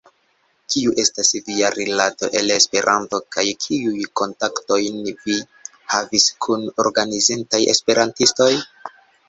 Kiu 0.75 0.93
estas 1.01 1.29
via 1.49 1.69
rilato 1.75 2.29
al 2.39 2.53
Esperanto 2.55 3.19
kaj 3.37 3.45
kiujn 3.67 4.09
kontaktojn 4.23 4.99
vi 5.21 5.39
havis 5.95 6.29
kun 6.47 6.67
organizitaj 6.87 7.65
esperantistoj? 7.79 8.53